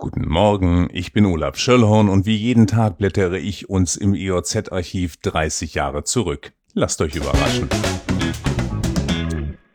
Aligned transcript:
Guten 0.00 0.28
Morgen, 0.28 0.88
ich 0.92 1.12
bin 1.12 1.26
Olaf 1.26 1.56
Schöllhorn 1.56 2.08
und 2.08 2.24
wie 2.24 2.36
jeden 2.36 2.68
Tag 2.68 2.98
blättere 2.98 3.36
ich 3.36 3.68
uns 3.68 3.96
im 3.96 4.14
EOZ-Archiv 4.14 5.16
30 5.16 5.74
Jahre 5.74 6.04
zurück. 6.04 6.52
Lasst 6.72 7.00
euch 7.00 7.16
überraschen. 7.16 7.68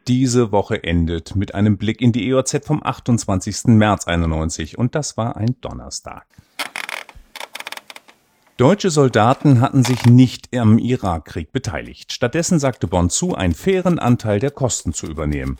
Diese 0.07 0.53
Woche 0.53 0.81
endet 0.81 1.35
mit 1.35 1.53
einem 1.53 1.77
Blick 1.77 1.99
in 1.99 2.13
die 2.13 2.29
EOZ 2.29 2.65
vom 2.65 2.81
28. 2.81 3.65
März 3.65 4.07
91 4.07 4.77
und 4.77 4.95
das 4.95 5.17
war 5.17 5.35
ein 5.35 5.57
Donnerstag. 5.59 6.25
Deutsche 8.55 8.91
Soldaten 8.91 9.59
hatten 9.59 9.83
sich 9.83 10.05
nicht 10.05 10.57
am 10.57 10.77
Irakkrieg 10.77 11.51
beteiligt. 11.51 12.13
Stattdessen 12.13 12.59
sagte 12.59 12.87
Bonn 12.87 13.09
zu, 13.09 13.35
einen 13.35 13.53
fairen 13.53 13.99
Anteil 13.99 14.39
der 14.39 14.51
Kosten 14.51 14.93
zu 14.93 15.05
übernehmen. 15.05 15.57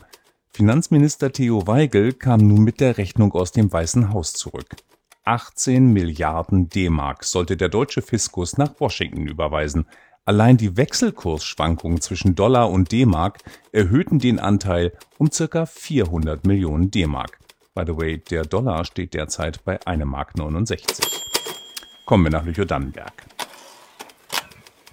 Finanzminister 0.56 1.32
Theo 1.32 1.66
Weigel 1.66 2.12
kam 2.12 2.38
nun 2.38 2.62
mit 2.62 2.78
der 2.78 2.96
Rechnung 2.96 3.32
aus 3.32 3.50
dem 3.50 3.72
Weißen 3.72 4.12
Haus 4.12 4.34
zurück. 4.34 4.76
18 5.24 5.92
Milliarden 5.92 6.68
D-Mark 6.68 7.24
sollte 7.24 7.56
der 7.56 7.68
deutsche 7.68 8.02
Fiskus 8.02 8.56
nach 8.56 8.78
Washington 8.78 9.26
überweisen. 9.26 9.84
Allein 10.24 10.56
die 10.56 10.76
Wechselkursschwankungen 10.76 12.00
zwischen 12.00 12.36
Dollar 12.36 12.70
und 12.70 12.92
D-Mark 12.92 13.40
erhöhten 13.72 14.20
den 14.20 14.38
Anteil 14.38 14.92
um 15.18 15.28
ca. 15.28 15.66
400 15.66 16.46
Millionen 16.46 16.92
D-Mark. 16.92 17.40
By 17.74 17.82
the 17.84 17.96
way, 17.96 18.18
der 18.18 18.44
Dollar 18.44 18.84
steht 18.84 19.14
derzeit 19.14 19.64
bei 19.64 19.80
1,69 19.80 20.04
Mark. 20.04 20.34
Kommen 22.06 22.26
wir 22.26 22.30
nach 22.30 22.44
Lüchow-Dannenberg. 22.44 23.33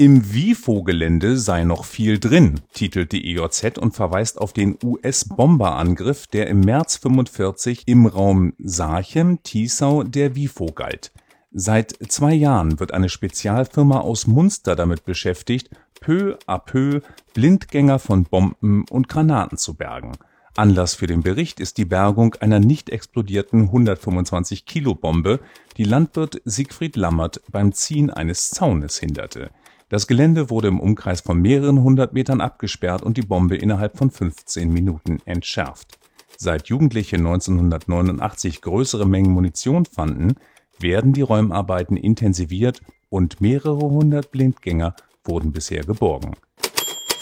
Im 0.02 0.34
WIFO-Gelände 0.34 1.38
sei 1.38 1.64
noch 1.64 1.86
viel 1.86 2.18
drin, 2.18 2.62
titelt 2.74 3.12
die 3.12 3.36
EJZ 3.36 3.78
und 3.78 3.94
verweist 3.94 4.42
auf 4.42 4.52
den 4.52 4.76
US-Bomberangriff, 4.84 6.26
der 6.26 6.48
im 6.48 6.62
März 6.62 6.98
45 6.98 7.88
im 7.88 8.08
Raum 8.08 8.54
Sachem-Tiesau 8.58 10.02
der 10.02 10.36
WIFO 10.36 10.72
galt. 10.72 11.12
Seit 11.52 12.00
zwei 12.10 12.34
Jahren 12.34 12.80
wird 12.80 12.96
eine 12.96 13.10
Spezialfirma 13.10 14.00
aus 14.00 14.26
Munster 14.26 14.76
damit 14.76 15.06
beschäftigt, 15.06 15.70
peu 16.00 16.36
à 16.48 16.58
peu 16.58 17.02
Blindgänger 17.36 18.00
von 18.00 18.24
Bomben 18.24 18.86
und 18.90 19.08
Granaten 19.08 19.60
zu 19.60 19.76
bergen. 19.76 20.14
Anlass 20.56 20.96
für 20.96 21.06
den 21.06 21.22
Bericht 21.22 21.60
ist 21.60 21.78
die 21.78 21.86
Bergung 21.86 22.34
einer 22.40 22.60
nicht 22.60 22.90
explodierten 22.90 23.66
125 23.66 24.66
Kilo 24.66 24.96
Bombe, 24.96 25.42
die 25.78 25.84
Landwirt 25.84 26.42
Siegfried 26.44 26.96
Lammert 26.96 27.40
beim 27.52 27.72
Ziehen 27.72 28.10
eines 28.10 28.50
Zaunes 28.50 28.98
hinderte. 28.98 29.52
Das 29.92 30.08
Gelände 30.08 30.50
wurde 30.50 30.70
im 30.70 30.80
Umkreis 30.80 31.20
von 31.20 31.42
mehreren 31.42 31.84
hundert 31.84 32.14
Metern 32.14 32.40
abgesperrt 32.40 33.04
und 33.04 33.18
die 33.18 33.24
Bombe 33.24 33.58
innerhalb 33.58 33.98
von 33.98 34.10
15 34.10 34.72
Minuten 34.72 35.18
entschärft. 35.26 36.00
Seit 36.38 36.70
Jugendliche 36.70 37.18
1989 37.18 38.62
größere 38.62 39.06
Mengen 39.06 39.34
Munition 39.34 39.84
fanden, 39.84 40.36
werden 40.80 41.12
die 41.12 41.24
Räumarbeiten 41.24 41.98
intensiviert 41.98 42.80
und 43.10 43.42
mehrere 43.42 43.82
hundert 43.82 44.32
Blindgänger 44.32 44.96
wurden 45.26 45.52
bisher 45.52 45.84
geborgen. 45.84 46.38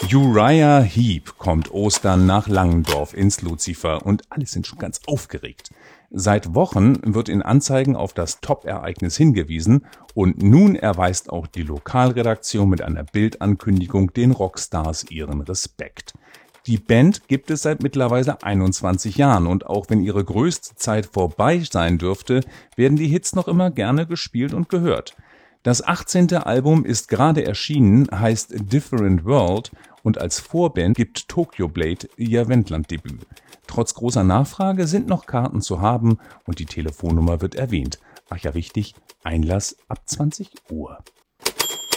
Uriah 0.02 0.80
Heep 0.80 1.38
kommt 1.38 1.70
Ostern 1.70 2.26
nach 2.26 2.48
Langendorf 2.48 3.14
ins 3.14 3.42
Luzifer 3.42 4.04
und 4.04 4.22
alle 4.30 4.46
sind 4.46 4.66
schon 4.66 4.78
ganz 4.78 5.00
aufgeregt. 5.06 5.70
Seit 6.10 6.54
Wochen 6.54 7.14
wird 7.14 7.28
in 7.28 7.42
Anzeigen 7.42 7.94
auf 7.94 8.12
das 8.12 8.40
Top-Ereignis 8.40 9.16
hingewiesen 9.16 9.86
und 10.14 10.42
nun 10.42 10.74
erweist 10.74 11.30
auch 11.30 11.46
die 11.46 11.62
Lokalredaktion 11.62 12.68
mit 12.68 12.82
einer 12.82 13.04
Bildankündigung 13.04 14.12
den 14.12 14.32
Rockstars 14.32 15.04
ihren 15.10 15.42
Respekt. 15.42 16.14
Die 16.66 16.78
Band 16.78 17.28
gibt 17.28 17.50
es 17.50 17.62
seit 17.62 17.82
mittlerweile 17.82 18.42
21 18.42 19.16
Jahren 19.16 19.46
und 19.46 19.66
auch 19.66 19.86
wenn 19.88 20.02
ihre 20.02 20.24
größte 20.24 20.74
Zeit 20.74 21.06
vorbei 21.06 21.62
sein 21.70 21.98
dürfte, 21.98 22.40
werden 22.74 22.96
die 22.96 23.08
Hits 23.08 23.34
noch 23.34 23.46
immer 23.46 23.70
gerne 23.70 24.06
gespielt 24.06 24.54
und 24.54 24.68
gehört. 24.68 25.14
Das 25.62 25.86
18. 25.86 26.32
Album 26.36 26.86
ist 26.86 27.08
gerade 27.08 27.44
erschienen, 27.44 28.08
heißt 28.10 28.72
Different 28.72 29.26
World 29.26 29.70
und 30.02 30.18
als 30.18 30.40
Vorband 30.40 30.96
gibt 30.96 31.28
Tokyo 31.28 31.68
Blade 31.68 32.08
ihr 32.16 32.48
Wendland-Debüt. 32.48 33.26
Trotz 33.66 33.94
großer 33.94 34.24
Nachfrage 34.24 34.86
sind 34.86 35.06
noch 35.06 35.26
Karten 35.26 35.60
zu 35.60 35.80
haben 35.80 36.18
und 36.46 36.58
die 36.58 36.66
Telefonnummer 36.66 37.40
wird 37.40 37.54
erwähnt. 37.54 37.98
Ach 38.28 38.38
ja, 38.38 38.54
wichtig, 38.54 38.94
Einlass 39.22 39.76
ab 39.88 40.02
20 40.06 40.50
Uhr. 40.70 40.98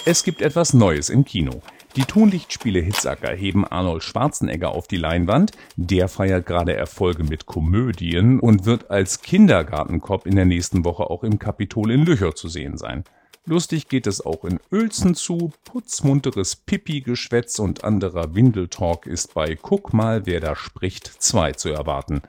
Es 0.05 0.23
gibt 0.23 0.41
etwas 0.41 0.73
Neues 0.73 1.09
im 1.09 1.23
Kino. 1.23 1.61
Die 1.95 2.05
Tonlichtspiele 2.05 2.79
Hitzacker 2.79 3.33
heben 3.33 3.65
Arnold 3.65 4.03
Schwarzenegger 4.03 4.71
auf 4.71 4.87
die 4.87 4.97
Leinwand. 4.97 5.51
Der 5.75 6.09
feiert 6.09 6.45
gerade 6.45 6.75
Erfolge 6.75 7.23
mit 7.23 7.45
Komödien 7.45 8.39
und 8.39 8.65
wird 8.65 8.89
als 8.89 9.21
Kindergartenkopf 9.21 10.25
in 10.25 10.35
der 10.35 10.45
nächsten 10.45 10.83
Woche 10.85 11.09
auch 11.09 11.23
im 11.23 11.37
Kapitol 11.39 11.91
in 11.91 12.03
Lüchow 12.05 12.33
zu 12.33 12.49
sehen 12.49 12.77
sein. 12.77 13.03
Lustig 13.45 13.89
geht 13.89 14.07
es 14.07 14.25
auch 14.25 14.45
in 14.45 14.59
Uelzen 14.71 15.15
zu. 15.15 15.51
Putzmunteres 15.65 16.55
Pipi-Geschwätz 16.55 17.59
und 17.59 17.83
anderer 17.83 18.35
Windeltalk 18.35 19.05
ist 19.05 19.33
bei 19.33 19.55
Guck 19.55 19.93
mal, 19.93 20.25
wer 20.25 20.39
da 20.39 20.55
spricht 20.55 21.07
2 21.07 21.51
zu 21.51 21.69
erwarten. 21.69 22.21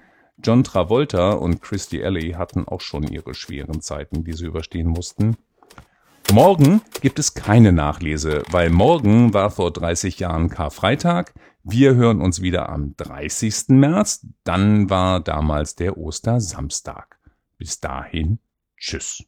John 0.42 0.64
Travolta 0.64 1.32
und 1.32 1.62
Christy 1.62 2.02
Alley 2.02 2.32
hatten 2.32 2.66
auch 2.66 2.80
schon 2.80 3.04
ihre 3.04 3.34
schweren 3.34 3.80
Zeiten, 3.80 4.25
die 4.25 4.32
sie 4.32 4.47
überstehen 4.47 4.88
mussten. 4.88 5.36
Morgen 6.32 6.80
gibt 7.00 7.20
es 7.20 7.34
keine 7.34 7.72
Nachlese, 7.72 8.42
weil 8.50 8.70
morgen 8.70 9.32
war 9.32 9.50
vor 9.50 9.72
30 9.72 10.19
Jahren 10.19 10.48
Karfreitag. 10.48 11.32
Wir 11.62 11.94
hören 11.94 12.20
uns 12.20 12.42
wieder 12.42 12.69
am 12.69 12.96
30. 12.96 13.69
März. 13.69 14.26
Dann 14.42 14.91
war 14.91 15.20
damals 15.20 15.76
der 15.76 15.96
Ostersamstag. 15.96 17.20
Bis 17.56 17.78
dahin, 17.78 18.41
tschüss. 18.76 19.25